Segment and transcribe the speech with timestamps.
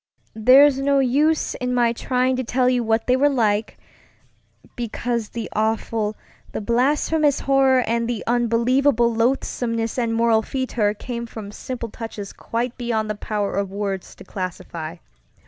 [0.33, 3.77] There's no use in my trying to tell you what they were like,
[4.75, 6.17] because the awful,
[6.53, 12.79] the blasphemous horror, and the unbelievable loathsomeness and moral fetor came from simple touches quite
[12.79, 14.95] beyond the power of words to classify.